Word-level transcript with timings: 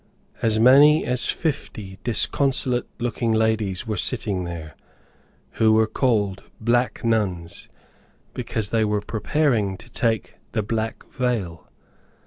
As 0.41 0.57
many 0.59 1.05
as 1.05 1.29
fifty 1.29 1.99
disconsolate 2.03 2.87
looking 2.97 3.31
ladies 3.33 3.85
were 3.85 3.97
sitting 3.97 4.45
there, 4.45 4.75
who 5.61 5.73
were 5.73 5.85
called 5.85 6.41
Black 6.59 7.03
Nuns, 7.03 7.69
because 8.33 8.69
they 8.69 8.83
were 8.83 9.01
preparing 9.01 9.77
to 9.77 9.91
take 9.91 10.37
the 10.53 10.63
Black 10.63 11.05
Veil. 11.11 11.69